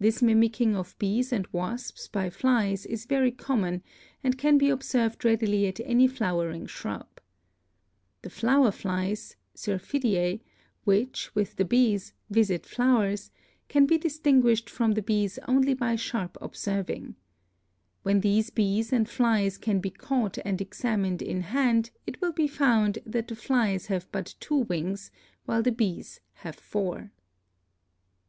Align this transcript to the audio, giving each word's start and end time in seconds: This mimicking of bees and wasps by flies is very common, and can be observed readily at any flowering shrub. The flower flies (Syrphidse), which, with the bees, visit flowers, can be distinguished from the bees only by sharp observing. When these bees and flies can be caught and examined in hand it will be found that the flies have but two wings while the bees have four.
This 0.00 0.20
mimicking 0.20 0.74
of 0.74 0.98
bees 0.98 1.32
and 1.32 1.46
wasps 1.52 2.08
by 2.08 2.28
flies 2.28 2.84
is 2.84 3.04
very 3.04 3.30
common, 3.30 3.84
and 4.24 4.36
can 4.36 4.58
be 4.58 4.68
observed 4.68 5.24
readily 5.24 5.68
at 5.68 5.78
any 5.84 6.08
flowering 6.08 6.66
shrub. 6.66 7.06
The 8.22 8.30
flower 8.30 8.72
flies 8.72 9.36
(Syrphidse), 9.54 10.40
which, 10.82 11.32
with 11.36 11.54
the 11.54 11.64
bees, 11.64 12.12
visit 12.30 12.66
flowers, 12.66 13.30
can 13.68 13.86
be 13.86 13.96
distinguished 13.96 14.68
from 14.68 14.94
the 14.94 15.02
bees 15.02 15.38
only 15.46 15.74
by 15.74 15.94
sharp 15.94 16.36
observing. 16.40 17.14
When 18.02 18.22
these 18.22 18.50
bees 18.50 18.92
and 18.92 19.08
flies 19.08 19.56
can 19.56 19.78
be 19.78 19.90
caught 19.90 20.36
and 20.44 20.60
examined 20.60 21.22
in 21.22 21.42
hand 21.42 21.92
it 22.08 22.20
will 22.20 22.32
be 22.32 22.48
found 22.48 22.98
that 23.06 23.28
the 23.28 23.36
flies 23.36 23.86
have 23.86 24.10
but 24.10 24.34
two 24.40 24.56
wings 24.66 25.12
while 25.44 25.62
the 25.62 25.70
bees 25.70 26.18
have 26.42 26.56
four. 26.56 27.12